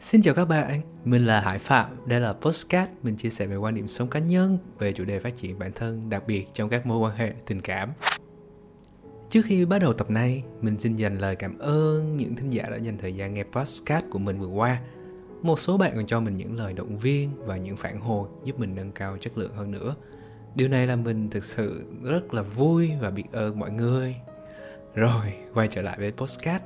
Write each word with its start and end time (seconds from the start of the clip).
Xin 0.00 0.22
chào 0.22 0.34
các 0.34 0.44
bạn, 0.44 0.80
mình 1.04 1.26
là 1.26 1.40
Hải 1.40 1.58
Phạm, 1.58 1.86
đây 2.06 2.20
là 2.20 2.32
Postcard, 2.32 2.90
mình 3.02 3.16
chia 3.16 3.30
sẻ 3.30 3.46
về 3.46 3.56
quan 3.56 3.74
điểm 3.74 3.88
sống 3.88 4.08
cá 4.08 4.18
nhân 4.18 4.58
về 4.78 4.92
chủ 4.92 5.04
đề 5.04 5.20
phát 5.20 5.36
triển 5.36 5.58
bản 5.58 5.72
thân, 5.72 6.10
đặc 6.10 6.22
biệt 6.26 6.46
trong 6.54 6.68
các 6.68 6.86
mối 6.86 6.98
quan 6.98 7.16
hệ 7.16 7.32
tình 7.46 7.60
cảm. 7.60 7.90
Trước 9.30 9.40
khi 9.44 9.64
bắt 9.64 9.78
đầu 9.78 9.92
tập 9.92 10.10
này, 10.10 10.44
mình 10.60 10.78
xin 10.78 10.96
dành 10.96 11.18
lời 11.18 11.36
cảm 11.36 11.58
ơn 11.58 12.16
những 12.16 12.36
thính 12.36 12.50
giả 12.50 12.62
đã 12.70 12.76
dành 12.76 12.98
thời 12.98 13.14
gian 13.14 13.34
nghe 13.34 13.44
Postcard 13.52 14.06
của 14.10 14.18
mình 14.18 14.38
vừa 14.38 14.46
qua. 14.46 14.80
Một 15.42 15.58
số 15.58 15.76
bạn 15.76 15.92
còn 15.96 16.06
cho 16.06 16.20
mình 16.20 16.36
những 16.36 16.56
lời 16.56 16.72
động 16.72 16.98
viên 16.98 17.30
và 17.46 17.56
những 17.56 17.76
phản 17.76 18.00
hồi 18.00 18.28
giúp 18.44 18.58
mình 18.58 18.74
nâng 18.74 18.92
cao 18.92 19.16
chất 19.20 19.38
lượng 19.38 19.54
hơn 19.54 19.70
nữa. 19.70 19.94
Điều 20.54 20.68
này 20.68 20.86
làm 20.86 21.04
mình 21.04 21.30
thực 21.30 21.44
sự 21.44 21.84
rất 22.04 22.34
là 22.34 22.42
vui 22.42 22.90
và 23.00 23.10
biết 23.10 23.24
ơn 23.32 23.58
mọi 23.58 23.70
người. 23.70 24.16
Rồi, 24.94 25.34
quay 25.54 25.68
trở 25.68 25.82
lại 25.82 25.96
với 25.98 26.12
Postcard. 26.12 26.64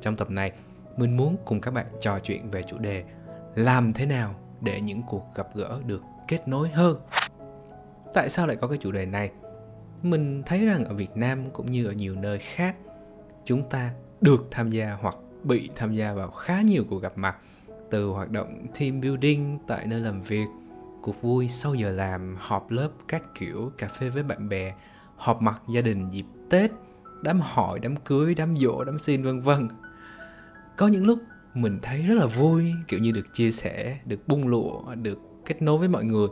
Trong 0.00 0.16
tập 0.16 0.30
này, 0.30 0.52
mình 0.96 1.16
muốn 1.16 1.36
cùng 1.44 1.60
các 1.60 1.70
bạn 1.70 1.86
trò 2.00 2.18
chuyện 2.18 2.50
về 2.50 2.62
chủ 2.62 2.78
đề 2.78 3.04
làm 3.54 3.92
thế 3.92 4.06
nào 4.06 4.34
để 4.60 4.80
những 4.80 5.02
cuộc 5.02 5.34
gặp 5.34 5.48
gỡ 5.54 5.80
được 5.86 6.02
kết 6.28 6.48
nối 6.48 6.68
hơn. 6.68 7.00
Tại 8.14 8.28
sao 8.28 8.46
lại 8.46 8.56
có 8.56 8.68
cái 8.68 8.78
chủ 8.78 8.92
đề 8.92 9.06
này? 9.06 9.30
Mình 10.02 10.42
thấy 10.46 10.66
rằng 10.66 10.84
ở 10.84 10.94
Việt 10.94 11.16
Nam 11.16 11.50
cũng 11.52 11.72
như 11.72 11.86
ở 11.86 11.92
nhiều 11.92 12.14
nơi 12.14 12.38
khác, 12.38 12.76
chúng 13.44 13.68
ta 13.68 13.90
được 14.20 14.48
tham 14.50 14.70
gia 14.70 14.96
hoặc 15.00 15.16
bị 15.44 15.70
tham 15.76 15.94
gia 15.94 16.12
vào 16.12 16.30
khá 16.30 16.62
nhiều 16.62 16.84
cuộc 16.90 17.02
gặp 17.02 17.12
mặt 17.16 17.36
từ 17.90 18.06
hoạt 18.06 18.30
động 18.30 18.66
team 18.78 19.00
building 19.00 19.58
tại 19.66 19.86
nơi 19.86 20.00
làm 20.00 20.22
việc, 20.22 20.46
cuộc 21.02 21.22
vui 21.22 21.48
sau 21.48 21.74
giờ 21.74 21.90
làm, 21.90 22.36
họp 22.40 22.70
lớp 22.70 22.88
các 23.08 23.22
kiểu, 23.34 23.72
cà 23.78 23.88
phê 23.88 24.08
với 24.08 24.22
bạn 24.22 24.48
bè, 24.48 24.74
họp 25.16 25.42
mặt 25.42 25.62
gia 25.68 25.80
đình 25.80 26.10
dịp 26.10 26.26
Tết, 26.50 26.70
đám 27.22 27.40
hỏi, 27.40 27.78
đám 27.78 27.96
cưới, 27.96 28.34
đám 28.34 28.54
dỗ, 28.54 28.84
đám 28.84 28.98
xin 28.98 29.22
vân 29.22 29.40
vân 29.40 29.68
có 30.76 30.88
những 30.88 31.06
lúc 31.06 31.18
mình 31.54 31.78
thấy 31.82 32.02
rất 32.02 32.14
là 32.14 32.26
vui, 32.26 32.72
kiểu 32.88 33.00
như 33.00 33.12
được 33.12 33.34
chia 33.34 33.52
sẻ, 33.52 33.98
được 34.04 34.28
bung 34.28 34.48
lụa, 34.48 34.94
được 34.94 35.18
kết 35.44 35.62
nối 35.62 35.78
với 35.78 35.88
mọi 35.88 36.04
người. 36.04 36.28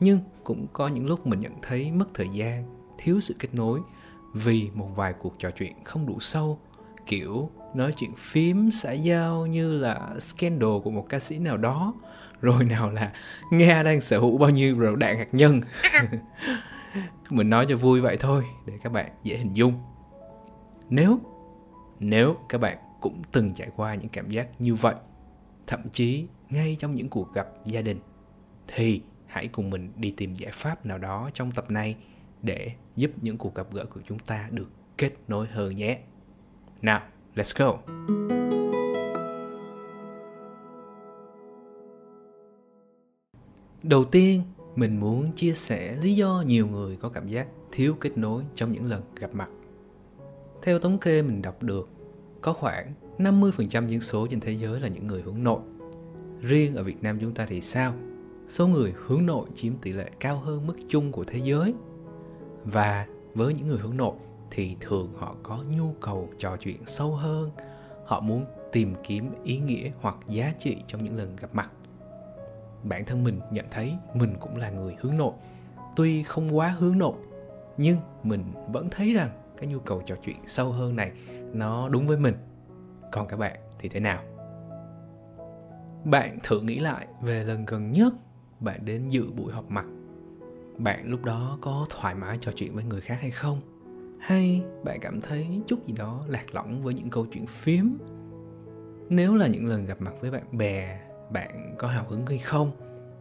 Nhưng 0.00 0.20
cũng 0.44 0.66
có 0.72 0.88
những 0.88 1.06
lúc 1.06 1.26
mình 1.26 1.40
nhận 1.40 1.52
thấy 1.62 1.92
mất 1.92 2.08
thời 2.14 2.28
gian, 2.32 2.64
thiếu 2.98 3.20
sự 3.20 3.34
kết 3.38 3.54
nối 3.54 3.80
vì 4.34 4.70
một 4.74 4.88
vài 4.96 5.12
cuộc 5.12 5.38
trò 5.38 5.50
chuyện 5.50 5.84
không 5.84 6.06
đủ 6.06 6.20
sâu. 6.20 6.58
Kiểu 7.06 7.50
nói 7.74 7.92
chuyện 7.92 8.12
phím, 8.16 8.70
xã 8.70 8.92
giao 8.92 9.46
như 9.46 9.78
là 9.78 10.14
scandal 10.18 10.78
của 10.84 10.90
một 10.90 11.06
ca 11.08 11.18
sĩ 11.18 11.38
nào 11.38 11.56
đó. 11.56 11.94
Rồi 12.40 12.64
nào 12.64 12.90
là 12.90 13.12
nga 13.50 13.82
đang 13.82 14.00
sở 14.00 14.18
hữu 14.18 14.38
bao 14.38 14.50
nhiêu 14.50 14.80
đầu 14.80 14.96
đạn 14.96 15.16
hạt 15.16 15.28
nhân. 15.32 15.60
Mình 17.30 17.50
nói 17.50 17.66
cho 17.68 17.76
vui 17.76 18.00
vậy 18.00 18.16
thôi, 18.20 18.44
để 18.66 18.74
các 18.82 18.92
bạn 18.92 19.10
dễ 19.22 19.36
hình 19.36 19.56
dung. 19.56 19.74
Nếu 20.90 21.18
nếu 22.00 22.36
các 22.48 22.60
bạn 22.60 22.78
cũng 23.00 23.22
từng 23.32 23.54
trải 23.54 23.70
qua 23.76 23.94
những 23.94 24.08
cảm 24.08 24.30
giác 24.30 24.48
như 24.60 24.74
vậy. 24.74 24.94
Thậm 25.66 25.80
chí, 25.92 26.26
ngay 26.50 26.76
trong 26.78 26.94
những 26.94 27.08
cuộc 27.08 27.32
gặp 27.34 27.48
gia 27.64 27.82
đình, 27.82 27.98
thì 28.66 29.02
hãy 29.26 29.48
cùng 29.48 29.70
mình 29.70 29.92
đi 29.96 30.14
tìm 30.16 30.34
giải 30.34 30.52
pháp 30.54 30.86
nào 30.86 30.98
đó 30.98 31.30
trong 31.34 31.52
tập 31.52 31.70
này 31.70 31.96
để 32.42 32.70
giúp 32.96 33.10
những 33.20 33.38
cuộc 33.38 33.54
gặp 33.54 33.66
gỡ 33.72 33.84
của 33.84 34.00
chúng 34.06 34.18
ta 34.18 34.48
được 34.50 34.70
kết 34.98 35.12
nối 35.28 35.46
hơn 35.46 35.74
nhé. 35.74 35.98
Nào, 36.82 37.02
let's 37.34 37.66
go. 37.66 37.78
Đầu 43.82 44.04
tiên, 44.04 44.42
mình 44.76 45.00
muốn 45.00 45.32
chia 45.32 45.52
sẻ 45.52 45.96
lý 45.96 46.14
do 46.14 46.44
nhiều 46.46 46.66
người 46.66 46.96
có 46.96 47.08
cảm 47.08 47.28
giác 47.28 47.46
thiếu 47.72 47.96
kết 48.00 48.18
nối 48.18 48.42
trong 48.54 48.72
những 48.72 48.84
lần 48.84 49.02
gặp 49.14 49.34
mặt. 49.34 49.48
Theo 50.62 50.78
thống 50.78 50.98
kê 50.98 51.22
mình 51.22 51.42
đọc 51.42 51.62
được 51.62 51.88
có 52.40 52.52
khoảng 52.52 52.92
50% 53.18 53.86
dân 53.86 54.00
số 54.00 54.26
trên 54.26 54.40
thế 54.40 54.52
giới 54.52 54.80
là 54.80 54.88
những 54.88 55.06
người 55.06 55.22
hướng 55.22 55.44
nội. 55.44 55.60
Riêng 56.40 56.74
ở 56.74 56.82
Việt 56.82 57.02
Nam 57.02 57.18
chúng 57.20 57.34
ta 57.34 57.46
thì 57.48 57.60
sao? 57.60 57.92
Số 58.48 58.66
người 58.66 58.92
hướng 59.06 59.26
nội 59.26 59.46
chiếm 59.54 59.76
tỷ 59.76 59.92
lệ 59.92 60.10
cao 60.20 60.38
hơn 60.38 60.66
mức 60.66 60.74
chung 60.88 61.12
của 61.12 61.24
thế 61.24 61.38
giới. 61.38 61.74
Và 62.64 63.06
với 63.34 63.54
những 63.54 63.68
người 63.68 63.78
hướng 63.78 63.96
nội 63.96 64.14
thì 64.50 64.76
thường 64.80 65.12
họ 65.18 65.36
có 65.42 65.58
nhu 65.76 65.92
cầu 66.00 66.28
trò 66.38 66.56
chuyện 66.56 66.76
sâu 66.86 67.14
hơn, 67.14 67.50
họ 68.04 68.20
muốn 68.20 68.44
tìm 68.72 68.94
kiếm 69.04 69.30
ý 69.44 69.58
nghĩa 69.58 69.90
hoặc 70.00 70.16
giá 70.28 70.52
trị 70.58 70.76
trong 70.86 71.04
những 71.04 71.16
lần 71.16 71.36
gặp 71.36 71.54
mặt. 71.54 71.70
Bản 72.82 73.04
thân 73.04 73.24
mình 73.24 73.40
nhận 73.50 73.64
thấy 73.70 73.94
mình 74.14 74.34
cũng 74.40 74.56
là 74.56 74.70
người 74.70 74.96
hướng 75.00 75.16
nội, 75.16 75.32
tuy 75.96 76.22
không 76.22 76.56
quá 76.56 76.68
hướng 76.68 76.98
nội, 76.98 77.16
nhưng 77.76 77.96
mình 78.22 78.44
vẫn 78.72 78.88
thấy 78.90 79.12
rằng 79.12 79.30
cái 79.56 79.68
nhu 79.68 79.78
cầu 79.78 80.02
trò 80.06 80.14
chuyện 80.24 80.36
sâu 80.46 80.72
hơn 80.72 80.96
này, 80.96 81.12
nó 81.52 81.88
đúng 81.88 82.06
với 82.06 82.16
mình. 82.16 82.34
Còn 83.12 83.28
các 83.28 83.36
bạn 83.36 83.56
thì 83.78 83.88
thế 83.88 84.00
nào? 84.00 84.22
Bạn 86.04 86.38
thử 86.42 86.60
nghĩ 86.60 86.78
lại 86.78 87.06
về 87.20 87.44
lần 87.44 87.64
gần 87.64 87.92
nhất 87.92 88.14
bạn 88.60 88.84
đến 88.84 89.08
dự 89.08 89.30
buổi 89.36 89.52
họp 89.52 89.70
mặt. 89.70 89.86
Bạn 90.78 91.08
lúc 91.08 91.24
đó 91.24 91.58
có 91.60 91.86
thoải 91.88 92.14
mái 92.14 92.38
trò 92.40 92.52
chuyện 92.56 92.74
với 92.74 92.84
người 92.84 93.00
khác 93.00 93.18
hay 93.20 93.30
không? 93.30 93.60
Hay 94.20 94.62
bạn 94.84 95.00
cảm 95.00 95.20
thấy 95.20 95.60
chút 95.66 95.86
gì 95.86 95.92
đó 95.92 96.24
lạc 96.28 96.54
lõng 96.54 96.82
với 96.82 96.94
những 96.94 97.10
câu 97.10 97.26
chuyện 97.32 97.46
phím? 97.46 97.98
Nếu 99.08 99.34
là 99.34 99.46
những 99.46 99.66
lần 99.66 99.86
gặp 99.86 100.00
mặt 100.00 100.14
với 100.20 100.30
bạn 100.30 100.58
bè, 100.58 101.00
bạn 101.32 101.74
có 101.78 101.88
hào 101.88 102.04
hứng 102.08 102.26
hay 102.26 102.38
không? 102.38 102.70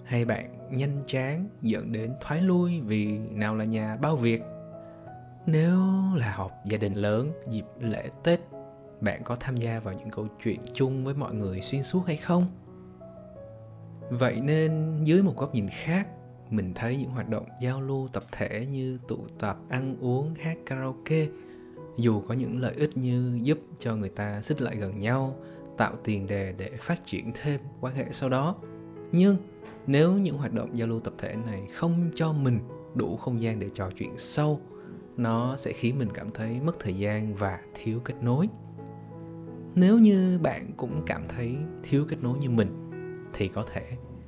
Hay 0.03 0.25
bạn 0.25 0.69
nhanh 0.71 1.03
chán 1.07 1.49
dẫn 1.61 1.91
đến 1.91 2.13
thoái 2.21 2.41
lui 2.41 2.81
vì 2.81 3.17
nào 3.17 3.55
là 3.55 3.65
nhà 3.65 3.97
bao 4.01 4.15
việc? 4.15 4.41
Nếu 5.45 5.79
là 6.15 6.31
họp 6.31 6.51
gia 6.65 6.77
đình 6.77 6.93
lớn, 6.93 7.31
dịp 7.49 7.65
lễ 7.79 8.09
tết, 8.23 8.39
bạn 9.01 9.21
có 9.23 9.35
tham 9.35 9.57
gia 9.57 9.79
vào 9.79 9.93
những 9.93 10.09
câu 10.09 10.27
chuyện 10.43 10.59
chung 10.73 11.05
với 11.05 11.13
mọi 11.13 11.33
người 11.33 11.61
xuyên 11.61 11.83
suốt 11.83 12.03
hay 12.07 12.17
không? 12.17 12.47
Vậy 14.09 14.41
nên 14.41 15.03
dưới 15.03 15.23
một 15.23 15.37
góc 15.37 15.55
nhìn 15.55 15.67
khác, 15.69 16.07
mình 16.49 16.73
thấy 16.73 16.97
những 16.97 17.09
hoạt 17.09 17.29
động 17.29 17.45
giao 17.61 17.81
lưu 17.81 18.07
tập 18.13 18.23
thể 18.31 18.65
như 18.71 18.99
tụ 19.07 19.17
tập, 19.39 19.57
ăn 19.69 19.95
uống, 20.01 20.33
hát 20.33 20.57
karaoke, 20.65 21.27
dù 21.97 22.21
có 22.21 22.33
những 22.33 22.61
lợi 22.61 22.73
ích 22.75 22.97
như 22.97 23.39
giúp 23.43 23.59
cho 23.79 23.95
người 23.95 24.09
ta 24.09 24.41
xích 24.41 24.61
lại 24.61 24.75
gần 24.75 24.99
nhau, 24.99 25.35
tạo 25.77 25.93
tiền 26.03 26.27
đề 26.27 26.53
để 26.57 26.71
phát 26.79 27.05
triển 27.05 27.31
thêm 27.41 27.59
quan 27.81 27.95
hệ 27.95 28.05
sau 28.11 28.29
đó. 28.29 28.55
Nhưng 29.11 29.37
nếu 29.87 30.13
những 30.13 30.37
hoạt 30.37 30.53
động 30.53 30.69
giao 30.77 30.87
lưu 30.87 30.99
tập 30.99 31.13
thể 31.17 31.35
này 31.45 31.67
không 31.73 32.11
cho 32.15 32.33
mình 32.33 32.59
đủ 32.95 33.17
không 33.17 33.41
gian 33.41 33.59
để 33.59 33.69
trò 33.73 33.89
chuyện 33.97 34.13
sâu 34.17 34.61
nó 35.17 35.55
sẽ 35.55 35.73
khiến 35.73 35.99
mình 35.99 36.09
cảm 36.13 36.31
thấy 36.31 36.59
mất 36.59 36.79
thời 36.79 36.93
gian 36.93 37.35
và 37.35 37.59
thiếu 37.73 37.99
kết 38.05 38.15
nối. 38.21 38.49
Nếu 39.75 39.99
như 39.99 40.39
bạn 40.43 40.71
cũng 40.77 41.03
cảm 41.05 41.21
thấy 41.27 41.55
thiếu 41.83 42.05
kết 42.09 42.17
nối 42.21 42.37
như 42.37 42.49
mình, 42.49 42.91
thì 43.33 43.47
có 43.47 43.65
thể 43.73 43.83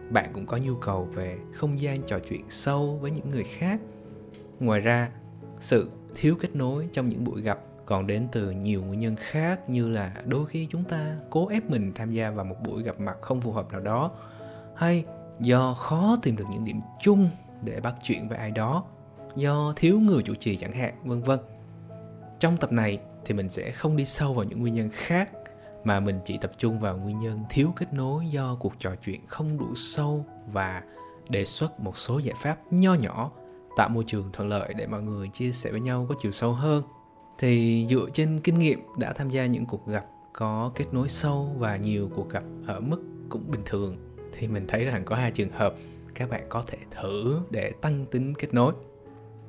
bạn 0.09 0.29
cũng 0.33 0.45
có 0.45 0.57
nhu 0.57 0.75
cầu 0.75 1.05
về 1.13 1.37
không 1.53 1.81
gian 1.81 2.01
trò 2.01 2.19
chuyện 2.29 2.45
sâu 2.49 2.97
với 3.01 3.11
những 3.11 3.29
người 3.29 3.43
khác. 3.43 3.81
Ngoài 4.59 4.79
ra, 4.79 5.11
sự 5.59 5.89
thiếu 6.15 6.35
kết 6.39 6.55
nối 6.55 6.89
trong 6.93 7.09
những 7.09 7.23
buổi 7.23 7.41
gặp 7.41 7.59
còn 7.85 8.07
đến 8.07 8.27
từ 8.31 8.51
nhiều 8.51 8.83
nguyên 8.83 8.99
nhân 8.99 9.15
khác 9.15 9.69
như 9.69 9.89
là 9.89 10.13
đôi 10.25 10.45
khi 10.45 10.67
chúng 10.71 10.83
ta 10.83 11.17
cố 11.29 11.47
ép 11.47 11.69
mình 11.69 11.91
tham 11.95 12.11
gia 12.11 12.31
vào 12.31 12.45
một 12.45 12.55
buổi 12.65 12.83
gặp 12.83 12.99
mặt 12.99 13.17
không 13.21 13.41
phù 13.41 13.51
hợp 13.51 13.71
nào 13.71 13.81
đó, 13.81 14.11
hay 14.75 15.05
do 15.39 15.73
khó 15.73 16.17
tìm 16.21 16.35
được 16.35 16.45
những 16.51 16.65
điểm 16.65 16.81
chung 17.01 17.29
để 17.63 17.79
bắt 17.79 17.95
chuyện 18.03 18.27
với 18.29 18.37
ai 18.37 18.51
đó 18.51 18.83
do 19.37 19.73
thiếu 19.75 19.99
người 19.99 20.23
chủ 20.23 20.35
trì 20.35 20.57
chẳng 20.57 20.73
hạn, 20.73 20.93
vân 21.03 21.21
vân. 21.21 21.39
Trong 22.39 22.57
tập 22.57 22.71
này 22.71 22.99
thì 23.25 23.33
mình 23.33 23.49
sẽ 23.49 23.71
không 23.71 23.97
đi 23.97 24.05
sâu 24.05 24.33
vào 24.33 24.45
những 24.45 24.59
nguyên 24.59 24.73
nhân 24.73 24.89
khác, 24.93 25.31
mà 25.83 25.99
mình 25.99 26.19
chỉ 26.25 26.37
tập 26.37 26.51
trung 26.57 26.79
vào 26.79 26.97
nguyên 26.97 27.17
nhân 27.17 27.43
thiếu 27.49 27.73
kết 27.75 27.93
nối 27.93 28.25
do 28.31 28.57
cuộc 28.59 28.73
trò 28.79 28.95
chuyện 29.05 29.27
không 29.27 29.57
đủ 29.57 29.75
sâu 29.75 30.25
và 30.53 30.83
đề 31.29 31.45
xuất 31.45 31.79
một 31.79 31.97
số 31.97 32.19
giải 32.19 32.35
pháp 32.41 32.57
nho 32.71 32.93
nhỏ, 32.93 33.31
tạo 33.77 33.89
môi 33.89 34.03
trường 34.07 34.29
thuận 34.33 34.49
lợi 34.49 34.73
để 34.77 34.87
mọi 34.87 35.01
người 35.01 35.27
chia 35.27 35.51
sẻ 35.51 35.71
với 35.71 35.79
nhau 35.79 36.05
có 36.09 36.15
chiều 36.21 36.31
sâu 36.31 36.53
hơn. 36.53 36.83
Thì 37.39 37.87
dựa 37.89 38.09
trên 38.13 38.39
kinh 38.43 38.59
nghiệm 38.59 38.79
đã 38.97 39.13
tham 39.13 39.29
gia 39.29 39.45
những 39.45 39.65
cuộc 39.65 39.87
gặp 39.87 40.05
có 40.33 40.71
kết 40.75 40.85
nối 40.91 41.09
sâu 41.09 41.55
và 41.57 41.77
nhiều 41.77 42.09
cuộc 42.15 42.29
gặp 42.29 42.43
ở 42.67 42.79
mức 42.79 43.03
cũng 43.29 43.51
bình 43.51 43.61
thường, 43.65 43.97
thì 44.37 44.47
mình 44.47 44.65
thấy 44.67 44.85
rằng 44.85 45.05
có 45.05 45.15
hai 45.15 45.31
trường 45.31 45.51
hợp 45.51 45.75
các 46.15 46.29
bạn 46.29 46.45
có 46.49 46.63
thể 46.67 46.77
thử 46.91 47.39
để 47.49 47.71
tăng 47.81 48.05
tính 48.05 48.33
kết 48.33 48.53
nối 48.53 48.73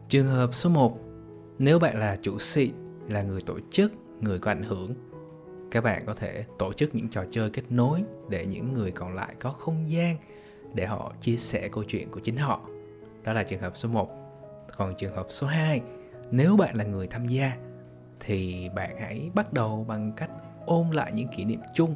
trường 0.08 0.26
hợp 0.26 0.54
số 0.54 0.70
1 0.70 0.98
nếu 1.58 1.78
bạn 1.78 1.98
là 1.98 2.16
chủ 2.16 2.38
sĩ 2.38 2.72
là 3.08 3.22
người 3.22 3.40
tổ 3.40 3.58
chức 3.70 3.92
người 4.20 4.38
có 4.38 4.50
ảnh 4.50 4.62
hưởng 4.62 4.94
các 5.70 5.84
bạn 5.84 6.02
có 6.06 6.14
thể 6.14 6.44
tổ 6.58 6.72
chức 6.72 6.94
những 6.94 7.08
trò 7.08 7.24
chơi 7.30 7.50
kết 7.50 7.62
nối 7.70 8.02
để 8.28 8.46
những 8.46 8.72
người 8.72 8.90
còn 8.90 9.14
lại 9.14 9.34
có 9.40 9.50
không 9.50 9.90
gian 9.90 10.16
để 10.74 10.86
họ 10.86 11.12
chia 11.20 11.36
sẻ 11.36 11.68
câu 11.68 11.84
chuyện 11.84 12.10
của 12.10 12.20
chính 12.20 12.36
họ. 12.36 12.60
Đó 13.24 13.32
là 13.32 13.42
trường 13.42 13.60
hợp 13.60 13.76
số 13.76 13.88
1. 13.88 14.10
Còn 14.76 14.94
trường 14.98 15.14
hợp 15.14 15.26
số 15.30 15.46
2, 15.46 15.80
nếu 16.30 16.56
bạn 16.56 16.76
là 16.76 16.84
người 16.84 17.06
tham 17.06 17.26
gia 17.26 17.52
thì 18.20 18.68
bạn 18.74 18.96
hãy 19.00 19.30
bắt 19.34 19.52
đầu 19.52 19.84
bằng 19.88 20.12
cách 20.16 20.30
ôm 20.66 20.90
lại 20.90 21.12
những 21.12 21.28
kỷ 21.36 21.44
niệm 21.44 21.60
chung 21.74 21.94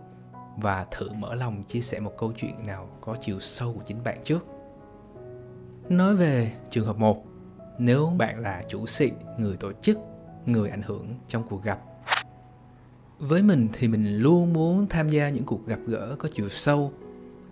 và 0.56 0.87
thử 0.91 1.12
mở 1.12 1.35
lòng 1.35 1.65
chia 1.69 1.81
sẻ 1.81 2.00
một 2.00 2.12
câu 2.19 2.32
chuyện 2.37 2.67
nào 2.67 2.88
có 3.00 3.17
chiều 3.20 3.41
sâu 3.41 3.73
của 3.73 3.82
chính 3.87 4.05
bạn 4.05 4.19
trước. 4.25 4.47
Nói 5.88 6.17
về 6.17 6.53
trường 6.70 6.87
hợp 6.87 6.97
1, 6.97 7.25
nếu 7.78 8.12
bạn 8.19 8.40
là 8.40 8.62
chủ 8.69 8.86
sĩ, 8.86 9.12
người 9.38 9.56
tổ 9.56 9.72
chức, 9.72 9.98
người 10.46 10.70
ảnh 10.70 10.82
hưởng 10.82 11.14
trong 11.28 11.42
cuộc 11.48 11.64
gặp. 11.64 11.78
Với 13.19 13.42
mình 13.42 13.69
thì 13.72 13.88
mình 13.88 14.19
luôn 14.19 14.52
muốn 14.52 14.86
tham 14.86 15.08
gia 15.08 15.28
những 15.28 15.44
cuộc 15.44 15.66
gặp 15.66 15.78
gỡ 15.86 16.16
có 16.19 16.28
chiều 16.32 16.48
sâu. 16.48 16.92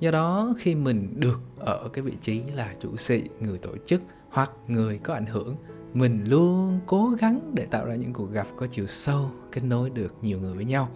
Do 0.01 0.11
đó 0.11 0.55
khi 0.59 0.75
mình 0.75 1.15
được 1.17 1.41
ở 1.59 1.89
cái 1.93 2.03
vị 2.03 2.13
trí 2.21 2.43
là 2.55 2.75
chủ 2.81 2.97
sĩ 2.97 3.23
người 3.41 3.59
tổ 3.59 3.77
chức 3.87 4.03
hoặc 4.31 4.51
người 4.69 4.99
có 4.99 5.15
ảnh 5.15 5.27
hưởng 5.27 5.57
mình 5.95 6.25
luôn 6.25 6.81
cố 6.87 7.11
gắng 7.21 7.51
để 7.55 7.67
tạo 7.71 7.87
ra 7.87 7.95
những 7.95 8.13
cuộc 8.13 8.33
gặp 8.33 8.47
có 8.57 8.67
chiều 8.67 8.87
sâu 8.87 9.31
kết 9.53 9.61
nối 9.65 9.91
được 9.91 10.15
nhiều 10.23 10.41
người 10.41 10.55
với 10.55 10.65
nhau. 10.65 10.89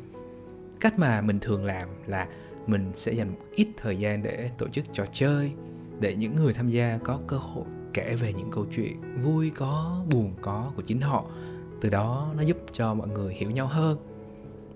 Cách 0.80 0.98
mà 0.98 1.20
mình 1.20 1.40
thường 1.40 1.64
làm 1.64 1.88
là 2.06 2.28
mình 2.66 2.92
sẽ 2.94 3.12
dành 3.12 3.30
một 3.30 3.38
ít 3.54 3.68
thời 3.76 3.98
gian 3.98 4.22
để 4.22 4.50
tổ 4.58 4.68
chức 4.68 4.84
trò 4.92 5.06
chơi 5.12 5.52
để 6.00 6.16
những 6.16 6.36
người 6.36 6.52
tham 6.52 6.70
gia 6.70 6.98
có 7.04 7.20
cơ 7.26 7.36
hội 7.36 7.64
kể 7.94 8.14
về 8.14 8.32
những 8.32 8.50
câu 8.50 8.66
chuyện 8.76 9.22
vui 9.22 9.52
có, 9.56 10.02
buồn 10.10 10.34
có 10.40 10.72
của 10.76 10.82
chính 10.82 11.00
họ. 11.00 11.24
Từ 11.80 11.90
đó, 11.90 12.32
nó 12.36 12.42
giúp 12.42 12.56
cho 12.72 12.94
mọi 12.94 13.08
người 13.08 13.34
hiểu 13.34 13.50
nhau 13.50 13.66
hơn. 13.66 13.98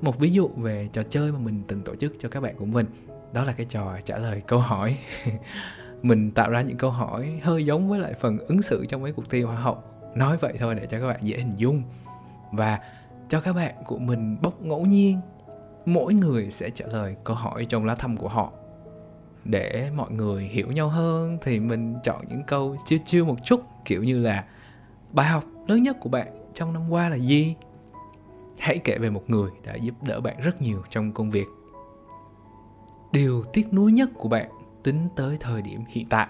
Một 0.01 0.19
ví 0.19 0.31
dụ 0.31 0.49
về 0.49 0.89
trò 0.93 1.03
chơi 1.03 1.33
mà 1.33 1.39
mình 1.39 1.63
từng 1.69 1.83
tổ 1.83 1.97
chức 1.97 2.13
cho 2.19 2.29
các 2.29 2.41
bạn 2.41 2.57
của 2.57 2.65
mình, 2.65 2.87
đó 3.33 3.45
là 3.45 3.53
cái 3.53 3.67
trò 3.67 3.99
trả 4.05 4.19
lời 4.19 4.43
câu 4.47 4.59
hỏi. 4.59 4.99
Mình 6.03 6.31
tạo 6.31 6.51
ra 6.51 6.61
những 6.61 6.77
câu 6.77 6.91
hỏi 6.91 7.41
hơi 7.43 7.65
giống 7.65 7.89
với 7.89 7.99
lại 7.99 8.15
phần 8.21 8.39
ứng 8.39 8.63
xử 8.63 8.87
trong 8.87 9.03
mấy 9.03 9.13
cuộc 9.13 9.31
thi 9.31 9.43
hoa 9.43 9.57
hậu. 9.57 9.83
Nói 10.15 10.37
vậy 10.37 10.55
thôi 10.59 10.75
để 10.75 10.87
cho 10.87 11.01
các 11.01 11.07
bạn 11.07 11.21
dễ 11.23 11.39
hình 11.39 11.55
dung. 11.57 11.83
Và 12.53 12.79
cho 13.29 13.41
các 13.41 13.53
bạn 13.53 13.75
của 13.87 13.99
mình 13.99 14.37
bốc 14.43 14.63
ngẫu 14.63 14.87
nhiên, 14.87 15.21
mỗi 15.87 16.15
người 16.15 16.51
sẽ 16.51 16.71
trả 16.71 16.87
lời 16.87 17.17
câu 17.25 17.37
hỏi 17.37 17.67
trong 17.69 17.85
lá 17.85 17.95
thăm 17.95 18.17
của 18.17 18.29
họ 18.29 18.53
để 19.49 19.91
mọi 19.97 20.11
người 20.11 20.43
hiểu 20.43 20.73
nhau 20.73 20.89
hơn 20.89 21.39
thì 21.43 21.61
mình 21.61 21.97
chọn 22.05 22.25
những 22.29 22.43
câu 22.47 22.77
chiêu 22.85 22.99
chiêu 23.05 23.25
một 23.25 23.37
chút, 23.45 23.61
kiểu 23.85 24.03
như 24.03 24.19
là 24.19 24.45
bài 25.13 25.27
học 25.27 25.45
lớn 25.67 25.83
nhất 25.83 25.97
của 26.01 26.09
bạn 26.09 26.27
trong 26.55 26.73
năm 26.73 26.83
qua 26.91 27.09
là 27.09 27.17
gì? 27.17 27.55
Hãy 28.59 28.79
kể 28.79 28.99
về 28.99 29.11
một 29.11 29.31
người 29.31 29.51
đã 29.65 29.75
giúp 29.75 29.95
đỡ 30.03 30.21
bạn 30.21 30.37
rất 30.43 30.63
nhiều 30.63 30.83
trong 30.91 31.13
công 31.13 31.31
việc. 31.31 31.47
Điều 33.13 33.45
tiếc 33.53 33.73
nuối 33.73 33.93
nhất 33.93 34.11
của 34.15 34.29
bạn 34.29 34.51
tính 34.83 35.09
tới 35.17 35.37
thời 35.41 35.63
điểm 35.63 35.81
hiện 35.89 36.07
tại. 36.09 36.29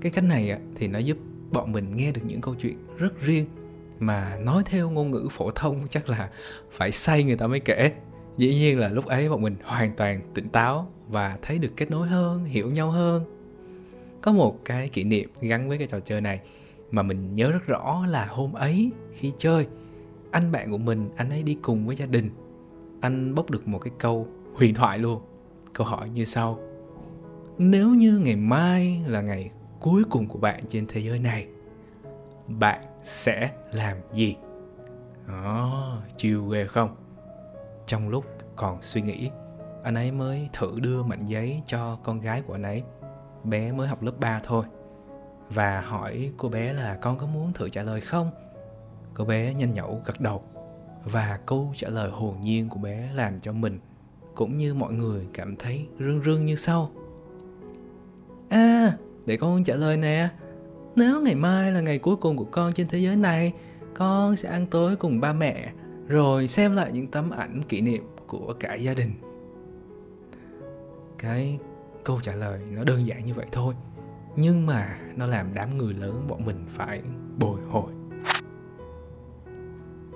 Cái 0.00 0.12
cách 0.12 0.24
này 0.24 0.60
thì 0.76 0.88
nó 0.88 0.98
giúp 0.98 1.18
bọn 1.52 1.72
mình 1.72 1.96
nghe 1.96 2.12
được 2.12 2.22
những 2.24 2.40
câu 2.40 2.54
chuyện 2.54 2.76
rất 2.98 3.20
riêng, 3.20 3.46
mà 3.98 4.38
nói 4.42 4.62
theo 4.66 4.90
ngôn 4.90 5.10
ngữ 5.10 5.28
phổ 5.30 5.50
thông 5.50 5.88
chắc 5.90 6.08
là 6.08 6.30
phải 6.70 6.92
say 6.92 7.24
người 7.24 7.36
ta 7.36 7.46
mới 7.46 7.60
kể. 7.60 7.92
Dĩ 8.36 8.54
nhiên 8.54 8.78
là 8.78 8.88
lúc 8.88 9.06
ấy 9.06 9.28
bọn 9.28 9.42
mình 9.42 9.56
hoàn 9.64 9.96
toàn 9.96 10.20
tỉnh 10.34 10.48
táo 10.48 10.88
và 11.08 11.38
thấy 11.42 11.58
được 11.58 11.72
kết 11.76 11.90
nối 11.90 12.08
hơn, 12.08 12.44
hiểu 12.44 12.70
nhau 12.70 12.90
hơn. 12.90 13.24
Có 14.22 14.32
một 14.32 14.58
cái 14.64 14.88
kỷ 14.88 15.04
niệm 15.04 15.30
gắn 15.40 15.68
với 15.68 15.78
cái 15.78 15.86
trò 15.86 16.00
chơi 16.00 16.20
này 16.20 16.40
mà 16.90 17.02
mình 17.02 17.34
nhớ 17.34 17.50
rất 17.52 17.66
rõ 17.66 18.06
là 18.06 18.26
hôm 18.26 18.52
ấy 18.52 18.90
khi 19.12 19.32
chơi, 19.38 19.66
anh 20.30 20.52
bạn 20.52 20.70
của 20.70 20.78
mình, 20.78 21.10
anh 21.16 21.30
ấy 21.30 21.42
đi 21.42 21.58
cùng 21.62 21.86
với 21.86 21.96
gia 21.96 22.06
đình. 22.06 22.30
Anh 23.00 23.34
bốc 23.34 23.50
được 23.50 23.68
một 23.68 23.78
cái 23.78 23.92
câu 23.98 24.28
huyền 24.54 24.74
thoại 24.74 24.98
luôn. 24.98 25.22
Câu 25.72 25.86
hỏi 25.86 26.10
như 26.10 26.24
sau. 26.24 26.58
Nếu 27.58 27.88
như 27.88 28.18
ngày 28.18 28.36
mai 28.36 29.02
là 29.06 29.20
ngày 29.20 29.50
cuối 29.80 30.02
cùng 30.10 30.28
của 30.28 30.38
bạn 30.38 30.64
trên 30.68 30.86
thế 30.86 31.00
giới 31.00 31.18
này, 31.18 31.46
bạn 32.46 32.84
sẽ 33.04 33.50
làm 33.72 33.96
gì? 34.14 34.36
Đó, 35.28 36.02
chiều 36.16 36.48
ghê 36.48 36.66
không? 36.66 36.96
Trong 37.86 38.08
lúc 38.08 38.24
còn 38.56 38.82
suy 38.82 39.02
nghĩ 39.02 39.30
anh 39.82 39.94
ấy 39.94 40.10
mới 40.10 40.48
thử 40.52 40.80
đưa 40.80 41.02
mảnh 41.02 41.24
giấy 41.24 41.62
cho 41.66 41.98
con 42.02 42.20
gái 42.20 42.42
của 42.42 42.54
anh 42.54 42.62
ấy. 42.62 42.82
Bé 43.44 43.72
mới 43.72 43.88
học 43.88 44.02
lớp 44.02 44.12
3 44.20 44.40
thôi. 44.44 44.64
Và 45.50 45.80
hỏi 45.80 46.30
cô 46.36 46.48
bé 46.48 46.72
là 46.72 46.94
con 46.94 47.18
có 47.18 47.26
muốn 47.26 47.52
thử 47.52 47.68
trả 47.68 47.82
lời 47.82 48.00
không? 48.00 48.30
Cô 49.14 49.24
bé 49.24 49.54
nhanh 49.54 49.74
nhẩu 49.74 50.02
gật 50.04 50.20
đầu. 50.20 50.42
Và 51.04 51.38
câu 51.46 51.72
trả 51.76 51.88
lời 51.88 52.10
hồn 52.10 52.40
nhiên 52.40 52.68
của 52.68 52.78
bé 52.78 53.10
làm 53.14 53.40
cho 53.40 53.52
mình 53.52 53.78
cũng 54.34 54.56
như 54.56 54.74
mọi 54.74 54.92
người 54.92 55.26
cảm 55.34 55.56
thấy 55.56 55.86
rưng 55.98 56.22
rưng 56.24 56.46
như 56.46 56.56
sau. 56.56 56.90
À 58.48 58.92
để 59.26 59.36
con 59.36 59.64
trả 59.64 59.74
lời 59.74 59.96
nè. 59.96 60.28
Nếu 60.96 61.20
ngày 61.20 61.34
mai 61.34 61.72
là 61.72 61.80
ngày 61.80 61.98
cuối 61.98 62.16
cùng 62.16 62.36
của 62.36 62.44
con 62.44 62.72
trên 62.72 62.88
thế 62.88 62.98
giới 62.98 63.16
này, 63.16 63.52
con 63.94 64.36
sẽ 64.36 64.48
ăn 64.48 64.66
tối 64.66 64.96
cùng 64.96 65.20
ba 65.20 65.32
mẹ, 65.32 65.72
rồi 66.06 66.48
xem 66.48 66.76
lại 66.76 66.92
những 66.92 67.06
tấm 67.06 67.30
ảnh 67.30 67.62
kỷ 67.68 67.80
niệm 67.80 68.06
của 68.26 68.54
cả 68.60 68.74
gia 68.74 68.94
đình 68.94 69.12
cái 71.18 71.58
câu 72.04 72.20
trả 72.22 72.34
lời 72.34 72.60
nó 72.70 72.84
đơn 72.84 73.06
giản 73.06 73.24
như 73.24 73.34
vậy 73.34 73.46
thôi. 73.52 73.74
Nhưng 74.36 74.66
mà 74.66 74.98
nó 75.16 75.26
làm 75.26 75.54
đám 75.54 75.78
người 75.78 75.94
lớn 75.94 76.24
bọn 76.28 76.46
mình 76.46 76.64
phải 76.68 77.02
bồi 77.38 77.60
hồi. 77.70 77.92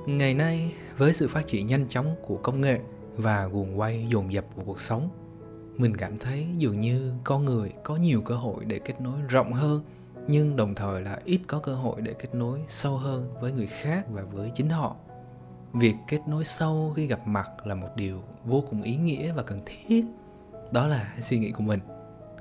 Ngày 0.06 0.34
nay, 0.34 0.74
với 0.96 1.12
sự 1.12 1.28
phát 1.28 1.46
triển 1.46 1.66
nhanh 1.66 1.88
chóng 1.88 2.16
của 2.22 2.36
công 2.36 2.60
nghệ 2.60 2.80
và 3.16 3.46
guồng 3.46 3.80
quay 3.80 4.06
dồn 4.08 4.32
dập 4.32 4.44
của 4.56 4.62
cuộc 4.66 4.80
sống, 4.80 5.08
mình 5.76 5.96
cảm 5.96 6.18
thấy 6.18 6.46
dường 6.58 6.80
như 6.80 7.12
con 7.24 7.44
người 7.44 7.72
có 7.84 7.96
nhiều 7.96 8.22
cơ 8.22 8.34
hội 8.34 8.64
để 8.64 8.78
kết 8.78 9.00
nối 9.00 9.20
rộng 9.28 9.52
hơn, 9.52 9.82
nhưng 10.28 10.56
đồng 10.56 10.74
thời 10.74 11.02
là 11.02 11.20
ít 11.24 11.40
có 11.46 11.58
cơ 11.58 11.74
hội 11.74 12.00
để 12.00 12.14
kết 12.14 12.34
nối 12.34 12.60
sâu 12.68 12.96
hơn 12.96 13.34
với 13.40 13.52
người 13.52 13.66
khác 13.66 14.04
và 14.10 14.22
với 14.22 14.50
chính 14.54 14.68
họ. 14.68 14.96
Việc 15.72 15.94
kết 16.08 16.20
nối 16.28 16.44
sâu 16.44 16.92
khi 16.96 17.06
gặp 17.06 17.26
mặt 17.26 17.66
là 17.66 17.74
một 17.74 17.88
điều 17.96 18.22
vô 18.44 18.64
cùng 18.70 18.82
ý 18.82 18.96
nghĩa 18.96 19.32
và 19.32 19.42
cần 19.42 19.60
thiết 19.66 20.04
đó 20.72 20.86
là 20.86 21.14
suy 21.20 21.38
nghĩ 21.38 21.50
của 21.52 21.62
mình. 21.62 21.80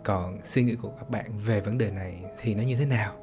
Còn 0.03 0.39
suy 0.43 0.63
nghĩ 0.63 0.75
của 0.75 0.89
các 0.89 1.09
bạn 1.09 1.39
về 1.45 1.61
vấn 1.61 1.77
đề 1.77 1.91
này 1.91 2.23
thì 2.41 2.55
nó 2.55 2.63
như 2.63 2.75
thế 2.75 2.85
nào? 2.85 3.13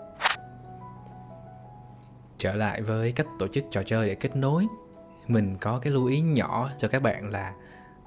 Trở 2.38 2.55
lại 2.55 2.82
với 2.82 3.12
cách 3.12 3.26
tổ 3.38 3.49
chức 3.49 3.64
trò 3.70 3.82
chơi 3.82 4.08
để 4.08 4.14
kết 4.14 4.37
nối. 4.37 4.66
Mình 5.28 5.56
có 5.60 5.78
cái 5.78 5.93
lưu 5.93 6.06
ý 6.06 6.20
nhỏ 6.20 6.70
cho 6.78 6.88
các 6.88 7.02
bạn 7.02 7.31
là 7.31 7.55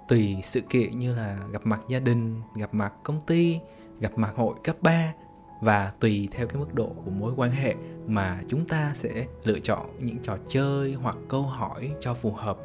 tùy 0.07 0.38
sự 0.44 0.62
kiện 0.62 1.00
như 1.00 1.15
là 1.15 1.38
gặp 1.51 1.62
mặt 1.63 1.81
gia 1.89 2.00
đình, 2.00 2.42
gặp 2.56 2.74
mặt 2.74 2.94
công 3.03 3.21
ty, 3.27 3.59
gặp 4.00 4.12
mặt 4.15 4.33
hội 4.36 4.56
cấp 4.63 4.75
3 4.81 5.13
và 5.62 5.94
tùy 6.00 6.27
theo 6.31 6.48
cái 6.48 6.57
mức 6.57 6.74
độ 6.74 6.89
của 7.06 7.12
mối 7.12 7.33
quan 7.36 7.51
hệ 7.51 7.75
mà 8.07 8.42
chúng 8.48 8.68
ta 8.68 8.92
sẽ 8.95 9.25
lựa 9.44 9.59
chọn 9.59 9.89
những 10.00 10.18
trò 10.24 10.38
chơi 10.48 10.94
hoặc 10.94 11.15
câu 11.30 11.42
hỏi 11.42 11.92
cho 12.00 12.13
phù 12.13 12.31
hợp 12.31 12.57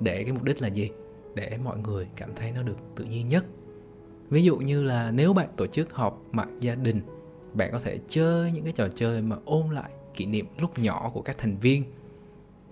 để 0.00 0.22
cái 0.24 0.32
mục 0.32 0.42
đích 0.42 0.62
là 0.62 0.68
gì? 0.68 0.90
Để 1.34 1.58
mọi 1.64 1.78
người 1.78 2.08
cảm 2.16 2.34
thấy 2.34 2.52
nó 2.52 2.62
được 2.62 2.76
tự 2.96 3.04
nhiên 3.04 3.28
nhất 3.28 3.44
ví 4.30 4.44
dụ 4.44 4.56
như 4.56 4.84
là 4.84 5.10
nếu 5.10 5.32
bạn 5.32 5.48
tổ 5.56 5.66
chức 5.66 5.92
họp 5.92 6.22
mặt 6.32 6.48
gia 6.60 6.74
đình, 6.74 7.00
bạn 7.54 7.72
có 7.72 7.80
thể 7.80 7.98
chơi 8.08 8.52
những 8.52 8.64
cái 8.64 8.72
trò 8.72 8.88
chơi 8.94 9.22
mà 9.22 9.36
ôn 9.44 9.70
lại 9.70 9.90
kỷ 10.14 10.26
niệm 10.26 10.46
lúc 10.58 10.78
nhỏ 10.78 11.10
của 11.14 11.22
các 11.22 11.38
thành 11.38 11.56
viên. 11.56 11.84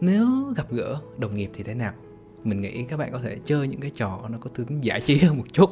Nếu 0.00 0.26
gặp 0.56 0.70
gỡ 0.70 1.00
đồng 1.18 1.34
nghiệp 1.34 1.50
thì 1.54 1.62
thế 1.62 1.74
nào? 1.74 1.92
Mình 2.44 2.60
nghĩ 2.60 2.84
các 2.84 2.96
bạn 2.96 3.12
có 3.12 3.18
thể 3.18 3.38
chơi 3.44 3.68
những 3.68 3.80
cái 3.80 3.90
trò 3.90 4.20
nó 4.28 4.38
có 4.38 4.50
tính 4.54 4.80
giải 4.80 5.00
trí 5.00 5.18
hơn 5.18 5.38
một 5.38 5.44
chút. 5.52 5.70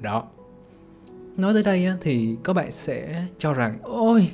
Đó. 0.00 0.28
Nói 1.36 1.54
tới 1.54 1.62
đây 1.62 1.88
thì 2.00 2.36
các 2.44 2.52
bạn 2.52 2.72
sẽ 2.72 3.24
cho 3.38 3.54
rằng, 3.54 3.78
ôi, 3.82 4.30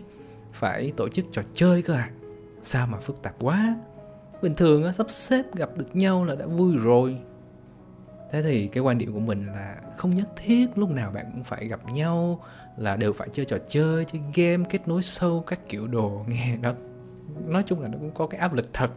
phải 0.53 0.93
tổ 0.97 1.09
chức 1.09 1.27
trò 1.33 1.43
chơi 1.55 1.83
cơ 1.83 1.95
à? 1.95 2.11
Sao 2.63 2.87
mà 2.87 2.99
phức 2.99 3.23
tạp 3.23 3.35
quá? 3.41 3.77
Bình 4.43 4.55
thường 4.55 4.93
sắp 4.93 5.07
xếp 5.11 5.55
gặp 5.55 5.71
được 5.77 5.97
nhau 5.97 6.25
là 6.25 6.35
đã 6.35 6.47
vui 6.47 6.77
rồi 6.77 7.19
thế 8.35 8.43
thì 8.43 8.67
cái 8.67 8.83
quan 8.83 8.99
điểm 8.99 9.13
của 9.13 9.21
mình 9.21 9.47
là 9.47 9.77
không 9.97 10.15
nhất 10.15 10.29
thiết 10.37 10.67
lúc 10.79 10.91
nào 10.91 11.11
bạn 11.11 11.27
cũng 11.33 11.45
phải 11.45 11.69
gặp 11.69 11.81
nhau, 11.93 12.45
là 12.77 12.97
đều 12.97 13.13
phải 13.13 13.29
chơi 13.33 13.47
trò 13.47 13.57
chơi 13.69 14.05
chơi 14.05 14.21
game, 14.35 14.65
kết 14.71 14.89
nối 14.89 15.03
sâu 15.03 15.45
các 15.47 15.69
kiểu 15.69 15.87
đồ, 15.87 16.25
nghe 16.29 16.57
nó, 16.57 16.75
nói 17.47 17.63
chung 17.67 17.81
là 17.81 17.89
nó 17.89 17.99
cũng 17.99 18.11
có 18.15 18.27
cái 18.27 18.41
áp 18.41 18.53
lực 18.53 18.69
thật. 18.73 18.91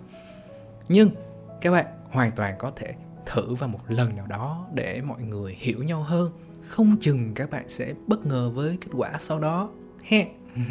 Nhưng 0.90 1.10
các 1.62 1.72
bạn 1.72 1.86
hoàn 2.10 2.32
toàn 2.32 2.56
có 2.60 2.72
thể 2.76 2.94
thử 3.26 3.56
vào 3.56 3.70
một 3.70 3.80
lần 3.88 4.16
nào 4.16 4.28
đó 4.28 4.68
để 4.74 5.02
mọi 5.02 5.24
người 5.24 5.56
hiểu 5.58 5.84
nhau 5.84 6.04
hơn. 6.04 6.32
Không 6.68 6.98
chừng 7.00 7.32
các 7.36 7.50
bạn 7.50 7.70
sẽ 7.70 7.94
bất 8.08 8.26
ngờ 8.26 8.50
với 8.50 8.78
kết 8.82 8.92
quả 8.94 9.12
sau 9.20 9.40
đó. 9.40 9.70
He 10.04 10.28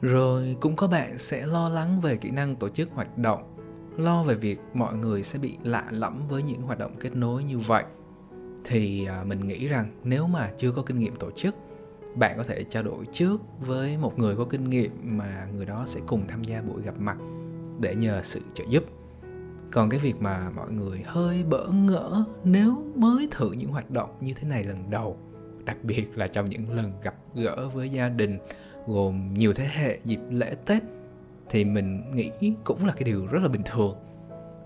rồi 0.00 0.56
cũng 0.60 0.76
có 0.76 0.86
bạn 0.86 1.18
sẽ 1.18 1.46
lo 1.46 1.68
lắng 1.68 2.00
về 2.00 2.16
kỹ 2.16 2.30
năng 2.30 2.56
tổ 2.56 2.68
chức 2.68 2.88
hoạt 2.94 3.18
động 3.18 3.49
lo 3.96 4.22
về 4.22 4.34
việc 4.34 4.60
mọi 4.74 4.96
người 4.96 5.22
sẽ 5.22 5.38
bị 5.38 5.56
lạ 5.62 5.86
lẫm 5.90 6.22
với 6.28 6.42
những 6.42 6.62
hoạt 6.62 6.78
động 6.78 6.96
kết 7.00 7.16
nối 7.16 7.44
như 7.44 7.58
vậy. 7.58 7.84
Thì 8.64 9.06
à, 9.06 9.24
mình 9.24 9.46
nghĩ 9.46 9.68
rằng 9.68 9.90
nếu 10.04 10.26
mà 10.26 10.50
chưa 10.58 10.72
có 10.72 10.82
kinh 10.82 10.98
nghiệm 10.98 11.16
tổ 11.16 11.30
chức, 11.30 11.54
bạn 12.14 12.34
có 12.36 12.44
thể 12.44 12.64
trao 12.64 12.82
đổi 12.82 13.06
trước 13.12 13.40
với 13.60 13.96
một 13.96 14.18
người 14.18 14.36
có 14.36 14.44
kinh 14.44 14.70
nghiệm 14.70 14.90
mà 15.02 15.48
người 15.56 15.66
đó 15.66 15.84
sẽ 15.86 16.00
cùng 16.06 16.22
tham 16.28 16.44
gia 16.44 16.62
buổi 16.62 16.82
gặp 16.82 16.94
mặt 16.98 17.16
để 17.80 17.94
nhờ 17.94 18.20
sự 18.22 18.40
trợ 18.54 18.64
giúp. 18.68 18.84
Còn 19.70 19.90
cái 19.90 20.00
việc 20.00 20.22
mà 20.22 20.50
mọi 20.50 20.70
người 20.72 21.02
hơi 21.06 21.44
bỡ 21.44 21.66
ngỡ 21.68 22.24
nếu 22.44 22.84
mới 22.94 23.28
thử 23.30 23.52
những 23.52 23.70
hoạt 23.70 23.90
động 23.90 24.10
như 24.20 24.32
thế 24.32 24.48
này 24.48 24.64
lần 24.64 24.90
đầu, 24.90 25.16
đặc 25.64 25.76
biệt 25.82 26.18
là 26.18 26.26
trong 26.26 26.48
những 26.48 26.74
lần 26.74 26.92
gặp 27.02 27.14
gỡ 27.34 27.68
với 27.68 27.88
gia 27.88 28.08
đình 28.08 28.38
gồm 28.86 29.34
nhiều 29.34 29.52
thế 29.52 29.68
hệ 29.72 29.98
dịp 30.04 30.20
lễ 30.30 30.54
tết 30.66 30.82
thì 31.50 31.64
mình 31.64 32.14
nghĩ 32.14 32.30
cũng 32.64 32.86
là 32.86 32.92
cái 32.92 33.04
điều 33.04 33.26
rất 33.26 33.42
là 33.42 33.48
bình 33.48 33.62
thường. 33.64 33.96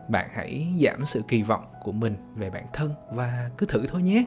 Bạn 0.08 0.28
hãy 0.32 0.66
giảm 0.80 1.04
sự 1.04 1.22
kỳ 1.28 1.42
vọng 1.42 1.64
của 1.82 1.92
mình 1.92 2.16
về 2.34 2.50
bản 2.50 2.64
thân 2.72 2.94
và 3.10 3.50
cứ 3.58 3.66
thử 3.66 3.86
thôi 3.86 4.02
nhé. 4.02 4.24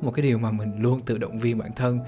Một 0.00 0.10
cái 0.10 0.22
điều 0.22 0.38
mà 0.38 0.50
mình 0.50 0.78
luôn 0.78 1.00
tự 1.00 1.18
động 1.18 1.38
viên 1.38 1.58
bản 1.58 1.72
thân 1.72 2.00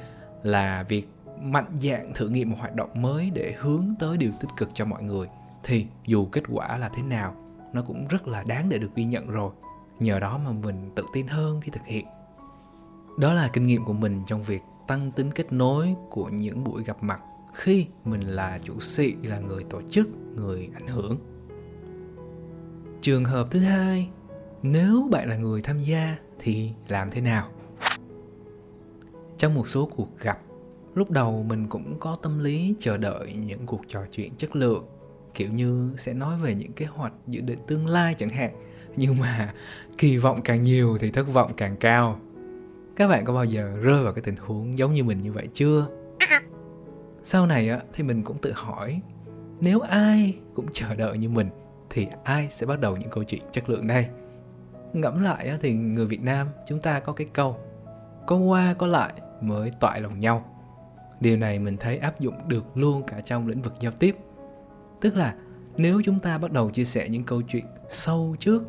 là 0.43 0.83
việc 0.89 1.09
mạnh 1.43 1.79
dạn 1.79 2.13
thử 2.15 2.29
nghiệm 2.29 2.51
một 2.51 2.57
hoạt 2.59 2.75
động 2.75 2.91
mới 2.95 3.31
để 3.31 3.55
hướng 3.59 3.95
tới 3.99 4.17
điều 4.17 4.33
tích 4.41 4.51
cực 4.57 4.71
cho 4.75 4.85
mọi 4.85 5.03
người. 5.03 5.29
Thì 5.65 5.87
dù 6.07 6.27
kết 6.27 6.43
quả 6.53 6.79
là 6.79 6.89
thế 6.89 7.03
nào, 7.03 7.35
nó 7.73 7.83
cũng 7.83 8.07
rất 8.09 8.29
là 8.29 8.43
đáng 8.43 8.69
để 8.69 8.79
được 8.79 8.91
ghi 8.95 9.05
nhận 9.05 9.31
rồi. 9.31 9.53
Nhờ 9.99 10.19
đó 10.19 10.39
mà 10.39 10.53
mình 10.53 10.91
tự 10.95 11.05
tin 11.13 11.27
hơn 11.27 11.61
khi 11.61 11.71
thực 11.71 11.87
hiện. 11.87 12.07
Đó 13.19 13.33
là 13.33 13.49
kinh 13.53 13.67
nghiệm 13.67 13.85
của 13.85 13.93
mình 13.93 14.23
trong 14.27 14.43
việc 14.43 14.63
tăng 14.87 15.13
tính 15.13 15.31
kết 15.31 15.53
nối 15.53 15.95
của 16.11 16.29
những 16.29 16.65
buổi 16.65 16.85
gặp 16.85 16.97
mặt 17.03 17.21
khi 17.59 17.87
mình 18.05 18.21
là 18.21 18.59
chủ 18.63 18.81
sĩ, 18.81 19.15
là 19.23 19.39
người 19.39 19.65
tổ 19.71 19.83
chức, 19.91 20.09
người 20.35 20.69
ảnh 20.75 20.87
hưởng. 20.87 21.17
Trường 23.03 23.25
hợp 23.25 23.49
thứ 23.51 23.59
hai, 23.59 24.09
nếu 24.63 25.09
bạn 25.11 25.29
là 25.29 25.37
người 25.37 25.63
tham 25.63 25.81
gia 25.81 26.17
thì 26.39 26.71
làm 26.89 27.11
thế 27.11 27.21
nào? 27.21 27.51
Trong 29.39 29.55
một 29.55 29.69
số 29.69 29.91
cuộc 29.97 30.19
gặp, 30.19 30.39
lúc 30.95 31.11
đầu 31.11 31.43
mình 31.43 31.67
cũng 31.69 31.97
có 32.01 32.17
tâm 32.23 32.39
lý 32.39 32.75
chờ 32.79 32.97
đợi 32.97 33.33
những 33.33 33.67
cuộc 33.67 33.81
trò 33.89 34.01
chuyện 34.13 34.35
chất 34.37 34.57
lượng, 34.57 34.85
kiểu 35.35 35.49
như 35.53 35.91
sẽ 35.97 36.15
nói 36.15 36.39
về 36.39 36.55
những 36.55 36.73
kế 36.73 36.87
hoạch 36.87 37.13
dự 37.27 37.41
định 37.41 37.59
tương 37.67 37.87
lai 37.87 38.15
chẳng 38.19 38.29
hạn. 38.29 38.51
Nhưng 38.97 39.19
mà 39.19 39.55
kỳ 39.99 40.17
vọng 40.17 40.41
càng 40.45 40.65
nhiều 40.65 40.99
thì 41.01 41.11
thất 41.11 41.33
vọng 41.33 41.53
càng 41.57 41.77
cao. 41.77 42.21
Các 42.97 43.09
bạn 43.09 43.25
có 43.25 43.33
bao 43.35 43.45
giờ 43.45 43.77
rơi 43.83 44.05
vào 44.05 44.13
cái 44.13 44.23
tình 44.23 44.37
huống 44.37 44.79
giống 44.79 44.93
như 44.93 45.05
mình 45.05 45.21
như 45.21 45.33
vậy 45.33 45.49
chưa? 45.55 45.98
Sau 47.31 47.47
này 47.47 47.69
á 47.69 47.81
thì 47.93 48.05
mình 48.05 48.25
cũng 48.25 48.39
tự 48.39 48.53
hỏi 48.53 49.01
nếu 49.61 49.81
ai 49.81 50.39
cũng 50.55 50.67
chờ 50.73 50.95
đợi 50.95 51.19
như 51.19 51.29
mình 51.29 51.51
thì 51.91 52.07
ai 52.25 52.49
sẽ 52.51 52.67
bắt 52.67 52.81
đầu 52.81 52.97
những 52.97 53.11
câu 53.11 53.25
chuyện 53.25 53.43
chất 53.53 53.71
lượng 53.71 53.87
đây? 53.87 54.07
Ngẫm 54.93 55.23
lại 55.23 55.49
á, 55.49 55.59
thì 55.61 55.75
người 55.75 56.07
việt 56.07 56.23
nam 56.23 56.47
chúng 56.67 56.81
ta 56.81 57.01
có 57.01 57.13
cái 57.13 57.27
câu 57.33 57.57
có 58.27 58.37
qua 58.37 58.75
có 58.75 58.87
lại 58.87 59.13
mới 59.41 59.73
toại 59.81 60.01
lòng 60.01 60.21
nhau. 60.21 60.45
Điều 61.21 61.37
này 61.37 61.59
mình 61.59 61.77
thấy 61.77 61.99
áp 61.99 62.21
dụng 62.21 62.49
được 62.49 62.77
luôn 62.77 63.03
cả 63.07 63.21
trong 63.21 63.49
lĩnh 63.49 63.63
vực 63.63 63.75
giao 63.81 63.93
tiếp. 63.93 64.17
Tức 65.01 65.17
là 65.17 65.35
nếu 65.77 66.03
chúng 66.05 66.19
ta 66.19 66.39
bắt 66.39 66.53
đầu 66.53 66.71
chia 66.71 66.85
sẻ 66.85 67.09
những 67.09 67.25
câu 67.25 67.43
chuyện 67.43 67.65
sâu 67.91 68.37
trước 68.39 68.63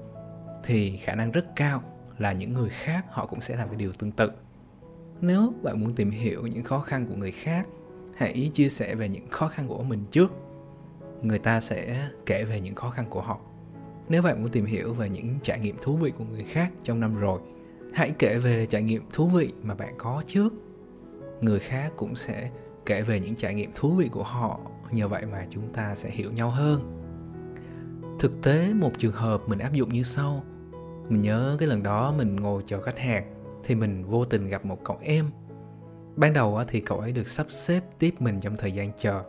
thì 0.63 0.97
khả 0.97 1.15
năng 1.15 1.31
rất 1.31 1.45
cao 1.55 1.83
là 2.17 2.31
những 2.31 2.53
người 2.53 2.69
khác 2.69 3.05
họ 3.09 3.25
cũng 3.25 3.41
sẽ 3.41 3.55
làm 3.55 3.67
cái 3.67 3.77
điều 3.77 3.91
tương 3.93 4.11
tự. 4.11 4.31
Nếu 5.21 5.53
bạn 5.63 5.81
muốn 5.81 5.93
tìm 5.93 6.11
hiểu 6.11 6.47
những 6.47 6.63
khó 6.63 6.79
khăn 6.79 7.05
của 7.05 7.15
người 7.15 7.31
khác 7.31 7.65
hãy 8.19 8.51
chia 8.53 8.69
sẻ 8.69 8.95
về 8.95 9.09
những 9.09 9.29
khó 9.29 9.47
khăn 9.47 9.67
của 9.67 9.83
mình 9.83 10.03
trước. 10.11 10.31
Người 11.21 11.39
ta 11.39 11.61
sẽ 11.61 12.09
kể 12.25 12.43
về 12.43 12.61
những 12.61 12.75
khó 12.75 12.89
khăn 12.89 13.05
của 13.09 13.21
họ. 13.21 13.39
Nếu 14.09 14.21
bạn 14.21 14.41
muốn 14.41 14.51
tìm 14.51 14.65
hiểu 14.65 14.93
về 14.93 15.09
những 15.09 15.35
trải 15.41 15.59
nghiệm 15.59 15.75
thú 15.81 15.97
vị 15.97 16.11
của 16.17 16.23
người 16.23 16.43
khác 16.43 16.71
trong 16.83 16.99
năm 16.99 17.15
rồi, 17.15 17.39
hãy 17.93 18.13
kể 18.19 18.37
về 18.37 18.65
trải 18.65 18.81
nghiệm 18.81 19.03
thú 19.13 19.27
vị 19.27 19.53
mà 19.63 19.75
bạn 19.75 19.93
có 19.97 20.23
trước. 20.27 20.53
Người 21.41 21.59
khác 21.59 21.93
cũng 21.95 22.15
sẽ 22.15 22.49
kể 22.85 23.01
về 23.01 23.19
những 23.19 23.35
trải 23.35 23.53
nghiệm 23.53 23.71
thú 23.75 23.95
vị 23.95 24.09
của 24.11 24.23
họ, 24.23 24.59
nhờ 24.91 25.07
vậy 25.07 25.25
mà 25.25 25.47
chúng 25.49 25.73
ta 25.73 25.95
sẽ 25.95 26.09
hiểu 26.09 26.31
nhau 26.31 26.49
hơn. 26.49 26.95
Thực 28.19 28.41
tế, 28.41 28.73
một 28.73 28.91
trường 28.97 29.13
hợp 29.13 29.41
mình 29.47 29.59
áp 29.59 29.73
dụng 29.73 29.89
như 29.89 30.03
sau. 30.03 30.43
Mình 31.09 31.21
nhớ 31.21 31.55
cái 31.59 31.67
lần 31.67 31.83
đó 31.83 32.13
mình 32.17 32.35
ngồi 32.35 32.63
chờ 32.65 32.81
khách 32.81 32.99
hàng, 32.99 33.33
thì 33.63 33.75
mình 33.75 34.03
vô 34.03 34.25
tình 34.25 34.47
gặp 34.47 34.65
một 34.65 34.83
cậu 34.83 34.97
em 35.01 35.25
ban 36.19 36.33
đầu 36.33 36.63
thì 36.67 36.81
cậu 36.81 36.99
ấy 36.99 37.11
được 37.11 37.27
sắp 37.27 37.45
xếp 37.49 37.83
tiếp 37.99 38.15
mình 38.19 38.39
trong 38.39 38.57
thời 38.57 38.71
gian 38.71 38.91
chờ. 38.97 39.23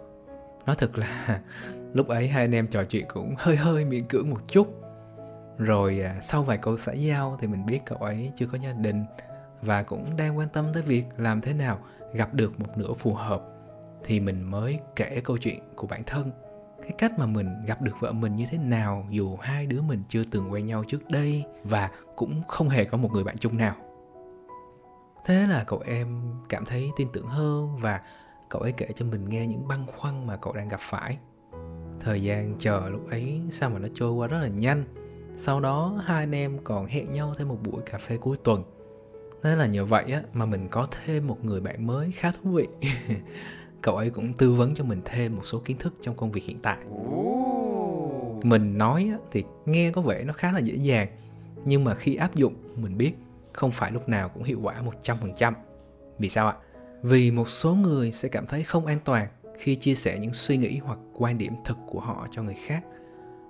Nói 0.66 0.76
thật 0.78 0.98
là 0.98 1.40
lúc 1.92 2.08
ấy 2.08 2.28
hai 2.28 2.44
anh 2.44 2.54
em 2.54 2.66
trò 2.66 2.84
chuyện 2.84 3.06
cũng 3.08 3.34
hơi 3.38 3.56
hơi 3.56 3.84
miễn 3.84 4.04
cưỡng 4.04 4.30
một 4.30 4.40
chút. 4.48 4.68
Rồi 5.58 6.00
à, 6.00 6.18
sau 6.22 6.42
vài 6.42 6.58
câu 6.58 6.76
xã 6.76 6.92
giao 6.92 7.36
thì 7.40 7.46
mình 7.46 7.66
biết 7.66 7.80
cậu 7.86 7.98
ấy 7.98 8.32
chưa 8.36 8.46
có 8.46 8.58
gia 8.58 8.72
đình 8.72 9.04
và 9.62 9.82
cũng 9.82 10.16
đang 10.16 10.38
quan 10.38 10.48
tâm 10.48 10.66
tới 10.74 10.82
việc 10.82 11.04
làm 11.16 11.40
thế 11.40 11.54
nào 11.54 11.78
gặp 12.12 12.34
được 12.34 12.60
một 12.60 12.78
nửa 12.78 12.92
phù 12.92 13.14
hợp 13.14 13.42
thì 14.04 14.20
mình 14.20 14.50
mới 14.50 14.78
kể 14.96 15.20
câu 15.24 15.38
chuyện 15.38 15.58
của 15.76 15.86
bản 15.86 16.04
thân. 16.04 16.30
Cái 16.82 16.92
cách 16.98 17.18
mà 17.18 17.26
mình 17.26 17.48
gặp 17.66 17.82
được 17.82 18.00
vợ 18.00 18.12
mình 18.12 18.34
như 18.34 18.44
thế 18.50 18.58
nào 18.58 19.06
dù 19.10 19.36
hai 19.36 19.66
đứa 19.66 19.82
mình 19.82 20.02
chưa 20.08 20.22
từng 20.30 20.52
quen 20.52 20.66
nhau 20.66 20.84
trước 20.88 21.10
đây 21.10 21.44
và 21.64 21.90
cũng 22.16 22.42
không 22.48 22.68
hề 22.68 22.84
có 22.84 22.98
một 22.98 23.12
người 23.12 23.24
bạn 23.24 23.38
chung 23.38 23.58
nào 23.58 23.76
thế 25.24 25.46
là 25.46 25.64
cậu 25.64 25.82
em 25.86 26.22
cảm 26.48 26.64
thấy 26.64 26.90
tin 26.96 27.08
tưởng 27.12 27.26
hơn 27.26 27.78
và 27.80 28.00
cậu 28.48 28.62
ấy 28.62 28.72
kể 28.72 28.88
cho 28.94 29.04
mình 29.04 29.28
nghe 29.28 29.46
những 29.46 29.68
băn 29.68 29.86
khoăn 29.86 30.26
mà 30.26 30.36
cậu 30.36 30.52
đang 30.52 30.68
gặp 30.68 30.80
phải. 30.80 31.18
Thời 32.00 32.22
gian 32.22 32.54
chờ 32.58 32.88
lúc 32.90 33.10
ấy 33.10 33.40
sao 33.50 33.70
mà 33.70 33.78
nó 33.78 33.88
trôi 33.94 34.12
qua 34.12 34.26
rất 34.28 34.38
là 34.38 34.48
nhanh. 34.48 34.84
Sau 35.36 35.60
đó 35.60 36.00
hai 36.04 36.22
anh 36.22 36.34
em 36.34 36.58
còn 36.64 36.86
hẹn 36.86 37.12
nhau 37.12 37.34
thêm 37.38 37.48
một 37.48 37.58
buổi 37.64 37.82
cà 37.86 37.98
phê 37.98 38.16
cuối 38.16 38.36
tuần. 38.44 38.62
Thế 39.42 39.56
là 39.56 39.66
nhờ 39.66 39.84
vậy 39.84 40.04
á 40.12 40.22
mà 40.32 40.46
mình 40.46 40.68
có 40.68 40.86
thêm 41.04 41.26
một 41.26 41.44
người 41.44 41.60
bạn 41.60 41.86
mới 41.86 42.12
khá 42.12 42.32
thú 42.32 42.50
vị. 42.50 42.68
Cậu 43.82 43.96
ấy 43.96 44.10
cũng 44.10 44.32
tư 44.32 44.52
vấn 44.52 44.74
cho 44.74 44.84
mình 44.84 45.00
thêm 45.04 45.36
một 45.36 45.46
số 45.46 45.58
kiến 45.64 45.76
thức 45.78 45.94
trong 46.00 46.16
công 46.16 46.32
việc 46.32 46.44
hiện 46.44 46.58
tại. 46.62 46.78
Mình 48.42 48.78
nói 48.78 49.10
thì 49.30 49.44
nghe 49.66 49.90
có 49.90 50.02
vẻ 50.02 50.24
nó 50.24 50.32
khá 50.32 50.52
là 50.52 50.58
dễ 50.58 50.74
dàng 50.74 51.08
nhưng 51.64 51.84
mà 51.84 51.94
khi 51.94 52.16
áp 52.16 52.34
dụng 52.34 52.54
mình 52.76 52.98
biết 52.98 53.12
không 53.60 53.70
phải 53.70 53.92
lúc 53.92 54.08
nào 54.08 54.28
cũng 54.28 54.42
hiệu 54.42 54.58
quả 54.62 54.82
100%. 55.02 55.52
Vì 56.18 56.28
sao 56.28 56.48
ạ? 56.48 56.54
Vì 57.02 57.30
một 57.30 57.48
số 57.48 57.74
người 57.74 58.12
sẽ 58.12 58.28
cảm 58.28 58.46
thấy 58.46 58.62
không 58.62 58.86
an 58.86 58.98
toàn 59.04 59.26
khi 59.58 59.76
chia 59.76 59.94
sẻ 59.94 60.18
những 60.18 60.32
suy 60.32 60.56
nghĩ 60.56 60.78
hoặc 60.78 60.98
quan 61.14 61.38
điểm 61.38 61.52
thực 61.64 61.76
của 61.86 62.00
họ 62.00 62.26
cho 62.30 62.42
người 62.42 62.56
khác 62.66 62.84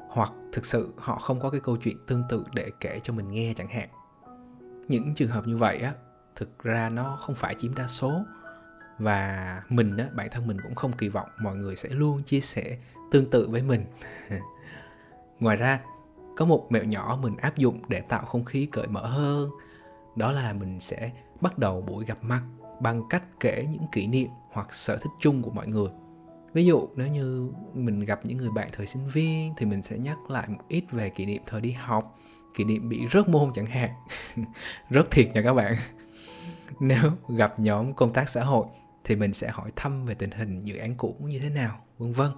hoặc 0.09 0.33
thực 0.53 0.67
sự 0.67 0.93
họ 0.97 1.19
không 1.19 1.41
có 1.41 1.51
cái 1.51 1.61
câu 1.61 1.77
chuyện 1.77 1.97
tương 2.07 2.23
tự 2.29 2.45
để 2.55 2.71
kể 2.81 3.01
cho 3.03 3.13
mình 3.13 3.31
nghe 3.31 3.55
chẳng 3.57 3.69
hạn. 3.69 3.89
Những 4.89 5.15
trường 5.15 5.29
hợp 5.29 5.47
như 5.47 5.57
vậy 5.57 5.79
á, 5.79 5.95
thực 6.37 6.59
ra 6.59 6.89
nó 6.89 7.17
không 7.21 7.35
phải 7.35 7.55
chiếm 7.59 7.75
đa 7.75 7.87
số 7.87 8.25
và 8.99 9.63
mình 9.69 9.97
á 9.97 10.09
bản 10.15 10.29
thân 10.31 10.47
mình 10.47 10.57
cũng 10.63 10.75
không 10.75 10.93
kỳ 10.93 11.09
vọng 11.09 11.29
mọi 11.43 11.57
người 11.57 11.77
sẽ 11.77 11.89
luôn 11.89 12.23
chia 12.23 12.41
sẻ 12.41 12.79
tương 13.13 13.31
tự 13.31 13.49
với 13.49 13.63
mình 13.63 13.85
ngoài 15.41 15.57
ra 15.57 15.81
có 16.37 16.45
một 16.45 16.67
mẹo 16.71 16.85
nhỏ 16.85 17.19
mình 17.23 17.37
áp 17.37 17.57
dụng 17.57 17.83
để 17.89 18.01
tạo 18.01 18.25
không 18.25 18.45
khí 18.45 18.69
cởi 18.73 18.87
mở 18.87 19.07
hơn 19.07 19.51
đó 20.17 20.33
là 20.33 20.53
mình 20.53 20.81
sẽ 20.81 21.11
bắt 21.41 21.59
đầu 21.59 21.81
buổi 21.81 22.05
gặp 22.05 22.19
mặt 22.23 22.43
bằng 22.81 23.03
cách 23.11 23.23
kể 23.41 23.67
những 23.71 23.87
kỷ 23.93 24.07
niệm 24.07 24.29
hoặc 24.53 24.75
sở 24.75 24.97
thích 24.97 25.13
chung 25.21 25.43
của 25.43 25.51
mọi 25.51 25.67
người. 25.67 25.89
Ví 26.53 26.65
dụ 26.65 26.89
nếu 26.97 27.09
như 27.09 27.53
mình 27.75 28.01
gặp 28.01 28.21
những 28.25 28.39
người 28.39 28.51
bạn 28.51 28.69
thời 28.73 28.87
sinh 28.87 29.09
viên 29.09 29.55
thì 29.57 29.67
mình 29.67 29.83
sẽ 29.83 29.99
nhắc 29.99 30.31
lại 30.31 30.49
một 30.49 30.61
ít 30.69 30.85
về 30.91 31.09
kỷ 31.09 31.27
niệm 31.27 31.43
thời 31.47 31.61
đi 31.61 31.73
học 31.73 32.17
kỷ 32.55 32.65
niệm 32.65 32.89
bị 32.89 33.01
rớt 33.13 33.29
môn 33.29 33.53
chẳng 33.55 33.67
hạn. 33.67 33.91
Rớt 34.91 35.11
thiệt 35.11 35.35
nha 35.35 35.43
các 35.43 35.55
bạn. 35.55 35.77
Nếu 36.81 37.13
gặp 37.29 37.61
nhóm 37.61 37.93
công 37.93 38.13
tác 38.13 38.29
xã 38.29 38.45
hội 38.45 38.67
thì 39.05 39.17
mình 39.17 39.33
sẽ 39.33 39.51
hỏi 39.51 39.73
thăm 39.77 40.05
về 40.05 40.15
tình 40.15 40.31
hình 40.31 40.63
dự 40.65 40.77
án 40.77 40.95
cũ 40.95 41.17
như 41.21 41.39
thế 41.39 41.49
nào, 41.49 41.81
vân 41.99 42.13
vân. 42.13 42.31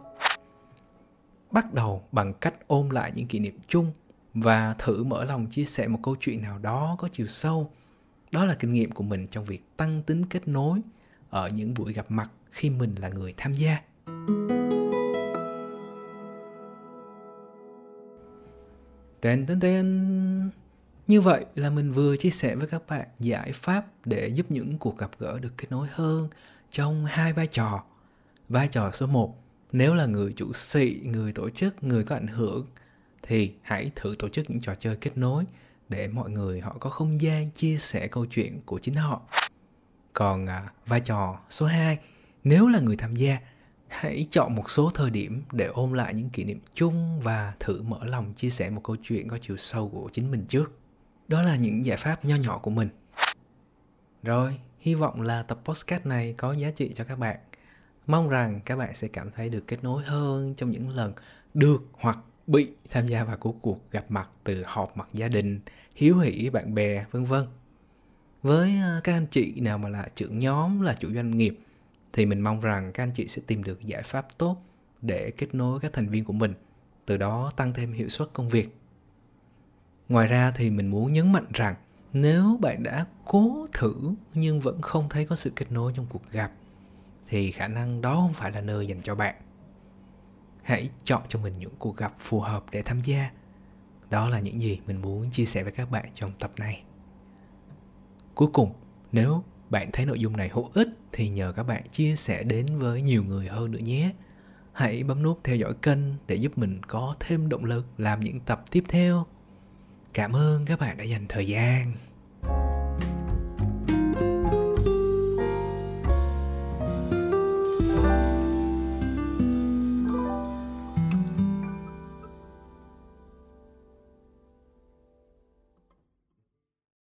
Bắt 1.50 1.74
đầu 1.74 2.02
bằng 2.12 2.34
cách 2.34 2.54
ôm 2.66 2.90
lại 2.90 3.12
những 3.14 3.26
kỷ 3.26 3.38
niệm 3.38 3.58
chung 3.68 3.92
và 4.34 4.74
thử 4.78 5.04
mở 5.04 5.24
lòng 5.24 5.46
chia 5.46 5.64
sẻ 5.64 5.88
một 5.88 5.98
câu 6.02 6.16
chuyện 6.20 6.42
nào 6.42 6.58
đó 6.58 6.96
có 6.98 7.08
chiều 7.12 7.26
sâu. 7.26 7.70
Đó 8.30 8.44
là 8.44 8.54
kinh 8.54 8.72
nghiệm 8.72 8.92
của 8.92 9.04
mình 9.04 9.26
trong 9.30 9.44
việc 9.44 9.76
tăng 9.76 10.02
tính 10.02 10.24
kết 10.30 10.48
nối 10.48 10.80
ở 11.30 11.48
những 11.48 11.74
buổi 11.74 11.92
gặp 11.92 12.10
mặt 12.10 12.30
khi 12.50 12.70
mình 12.70 12.94
là 12.98 13.08
người 13.08 13.34
tham 13.36 13.52
gia. 13.52 13.82
Tên 19.20 19.46
tên 19.46 19.60
tên. 19.60 20.50
Như 21.06 21.20
vậy 21.20 21.44
là 21.54 21.70
mình 21.70 21.92
vừa 21.92 22.16
chia 22.16 22.30
sẻ 22.30 22.54
với 22.54 22.68
các 22.68 22.82
bạn 22.88 23.08
giải 23.20 23.52
pháp 23.52 23.86
để 24.04 24.28
giúp 24.28 24.46
những 24.48 24.78
cuộc 24.78 24.98
gặp 24.98 25.10
gỡ 25.18 25.38
được 25.38 25.52
kết 25.58 25.66
nối 25.70 25.86
hơn 25.90 26.28
trong 26.70 27.04
hai 27.04 27.32
vai 27.32 27.46
trò. 27.46 27.84
Vai 28.48 28.68
trò 28.68 28.90
số 28.90 29.06
1, 29.06 29.36
nếu 29.72 29.94
là 29.94 30.06
người 30.06 30.32
chủ 30.36 30.52
sĩ, 30.52 31.00
người 31.04 31.32
tổ 31.32 31.50
chức, 31.50 31.84
người 31.84 32.04
có 32.04 32.14
ảnh 32.14 32.26
hưởng 32.26 32.66
thì 33.22 33.52
hãy 33.62 33.90
thử 33.94 34.14
tổ 34.18 34.28
chức 34.28 34.50
những 34.50 34.60
trò 34.60 34.74
chơi 34.74 34.96
kết 34.96 35.16
nối 35.16 35.44
để 35.88 36.08
mọi 36.08 36.30
người 36.30 36.60
họ 36.60 36.76
có 36.80 36.90
không 36.90 37.20
gian 37.20 37.50
chia 37.50 37.78
sẻ 37.78 38.06
câu 38.06 38.26
chuyện 38.26 38.60
của 38.64 38.78
chính 38.78 38.94
họ. 38.94 39.22
Còn 40.12 40.46
à, 40.46 40.72
vai 40.86 41.00
trò 41.00 41.38
số 41.50 41.66
2, 41.66 41.98
nếu 42.44 42.68
là 42.68 42.80
người 42.80 42.96
tham 42.96 43.16
gia, 43.16 43.38
hãy 43.88 44.26
chọn 44.30 44.56
một 44.56 44.70
số 44.70 44.90
thời 44.94 45.10
điểm 45.10 45.42
để 45.52 45.66
ôn 45.66 45.92
lại 45.92 46.14
những 46.14 46.30
kỷ 46.30 46.44
niệm 46.44 46.60
chung 46.74 47.20
và 47.20 47.52
thử 47.60 47.82
mở 47.82 47.98
lòng 48.04 48.32
chia 48.34 48.50
sẻ 48.50 48.70
một 48.70 48.80
câu 48.84 48.96
chuyện 49.02 49.28
có 49.28 49.38
chiều 49.38 49.56
sâu 49.56 49.88
của 49.88 50.10
chính 50.12 50.30
mình 50.30 50.44
trước. 50.48 50.72
Đó 51.28 51.42
là 51.42 51.56
những 51.56 51.84
giải 51.84 51.96
pháp 51.96 52.24
nho 52.24 52.36
nhỏ 52.36 52.58
của 52.58 52.70
mình. 52.70 52.88
Rồi, 54.22 54.58
Hy 54.82 54.94
vọng 54.94 55.22
là 55.22 55.42
tập 55.42 55.58
podcast 55.64 56.06
này 56.06 56.34
có 56.36 56.52
giá 56.52 56.70
trị 56.70 56.92
cho 56.94 57.04
các 57.04 57.18
bạn. 57.18 57.36
Mong 58.06 58.28
rằng 58.28 58.60
các 58.64 58.76
bạn 58.76 58.94
sẽ 58.94 59.08
cảm 59.08 59.30
thấy 59.30 59.48
được 59.48 59.64
kết 59.66 59.84
nối 59.84 60.02
hơn 60.04 60.54
trong 60.54 60.70
những 60.70 60.90
lần 60.90 61.12
được 61.54 61.82
hoặc 61.92 62.18
bị 62.46 62.70
tham 62.90 63.06
gia 63.06 63.24
vào 63.24 63.36
cuộc 63.36 63.62
cuộc 63.62 63.90
gặp 63.90 64.04
mặt 64.08 64.30
từ 64.44 64.62
họp 64.66 64.96
mặt 64.96 65.08
gia 65.12 65.28
đình, 65.28 65.60
hiếu 65.94 66.18
hỉ 66.18 66.50
bạn 66.50 66.74
bè, 66.74 67.04
vân 67.10 67.24
vân. 67.24 67.46
Với 68.42 68.78
ờ, 68.82 69.00
các 69.04 69.12
anh 69.12 69.26
chị 69.30 69.60
nào 69.60 69.78
mà 69.78 69.88
là 69.88 70.08
trưởng 70.14 70.38
nhóm, 70.38 70.80
là 70.80 70.94
chủ 71.00 71.12
doanh 71.14 71.36
nghiệp 71.36 71.58
thì 72.12 72.26
mình 72.26 72.40
mong 72.40 72.60
rằng 72.60 72.92
các 72.92 73.02
anh 73.02 73.12
chị 73.14 73.28
sẽ 73.28 73.42
tìm 73.46 73.64
được 73.64 73.82
giải 73.82 74.02
pháp 74.02 74.38
tốt 74.38 74.56
để 75.02 75.30
kết 75.30 75.54
nối 75.54 75.80
các 75.80 75.92
thành 75.92 76.08
viên 76.08 76.24
của 76.24 76.32
mình, 76.32 76.52
từ 77.06 77.16
đó 77.16 77.50
tăng 77.56 77.72
thêm 77.72 77.92
hiệu 77.92 78.08
suất 78.08 78.28
công 78.32 78.48
việc. 78.48 78.76
Ngoài 80.08 80.26
ra 80.26 80.50
thì 80.50 80.70
mình 80.70 80.88
muốn 80.88 81.12
nhấn 81.12 81.32
mạnh 81.32 81.46
rằng 81.52 81.74
nếu 82.12 82.58
bạn 82.60 82.82
đã 82.82 83.06
cố 83.24 83.66
thử 83.72 83.94
nhưng 84.34 84.60
vẫn 84.60 84.80
không 84.80 85.08
thấy 85.08 85.26
có 85.26 85.36
sự 85.36 85.52
kết 85.56 85.72
nối 85.72 85.92
trong 85.96 86.06
cuộc 86.08 86.30
gặp 86.30 86.52
thì 87.28 87.50
khả 87.50 87.68
năng 87.68 88.00
đó 88.00 88.14
không 88.14 88.32
phải 88.32 88.50
là 88.50 88.60
nơi 88.60 88.86
dành 88.86 89.00
cho 89.02 89.14
bạn 89.14 89.34
hãy 90.62 90.90
chọn 91.04 91.22
cho 91.28 91.38
mình 91.38 91.58
những 91.58 91.74
cuộc 91.78 91.96
gặp 91.96 92.14
phù 92.18 92.40
hợp 92.40 92.64
để 92.70 92.82
tham 92.82 93.00
gia. 93.00 93.30
Đó 94.10 94.28
là 94.28 94.40
những 94.40 94.60
gì 94.60 94.80
mình 94.86 95.02
muốn 95.02 95.30
chia 95.30 95.44
sẻ 95.44 95.62
với 95.62 95.72
các 95.72 95.90
bạn 95.90 96.04
trong 96.14 96.32
tập 96.38 96.50
này. 96.56 96.82
Cuối 98.34 98.48
cùng, 98.52 98.72
nếu 99.12 99.42
bạn 99.70 99.90
thấy 99.92 100.06
nội 100.06 100.18
dung 100.20 100.36
này 100.36 100.48
hữu 100.48 100.70
ích 100.74 100.88
thì 101.12 101.28
nhờ 101.28 101.52
các 101.52 101.62
bạn 101.62 101.82
chia 101.88 102.16
sẻ 102.16 102.42
đến 102.42 102.78
với 102.78 103.02
nhiều 103.02 103.24
người 103.24 103.48
hơn 103.48 103.70
nữa 103.70 103.78
nhé. 103.78 104.12
Hãy 104.72 105.02
bấm 105.02 105.22
nút 105.22 105.40
theo 105.44 105.56
dõi 105.56 105.74
kênh 105.82 105.98
để 106.26 106.34
giúp 106.34 106.58
mình 106.58 106.80
có 106.88 107.14
thêm 107.20 107.48
động 107.48 107.64
lực 107.64 107.86
làm 107.98 108.20
những 108.20 108.40
tập 108.40 108.64
tiếp 108.70 108.84
theo. 108.88 109.26
Cảm 110.12 110.36
ơn 110.36 110.66
các 110.66 110.80
bạn 110.80 110.96
đã 110.96 111.04
dành 111.04 111.26
thời 111.28 111.46
gian. 111.46 111.92